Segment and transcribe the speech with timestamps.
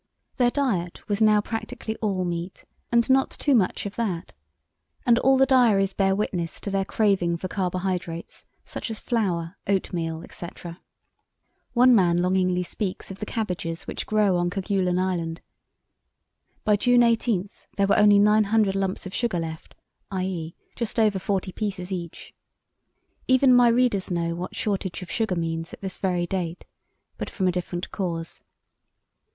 [0.37, 4.33] Their diet was now practically all meat, and not too much of that,
[5.05, 10.23] and all the diaries bear witness to their craving for carbohydrates, such as flour, oatmeal,
[10.23, 10.81] etc.
[11.73, 15.39] One man longingly speaks of the cabbages which grow on Kerguelen Island.
[16.63, 19.75] By June 18 there were only nine hundred lumps of sugar left,
[20.09, 22.33] i.e., just over forty pieces each.
[23.27, 26.65] Even my readers know what shortage of sugar means at this very date,
[27.19, 28.41] but from a different cause.